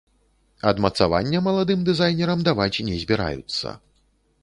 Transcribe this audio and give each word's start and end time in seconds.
Адмацавання 0.71 1.43
маладым 1.49 1.85
дызайнерам 1.91 2.39
даваць 2.51 2.83
не 2.91 2.95
збіраюцца. 3.07 3.67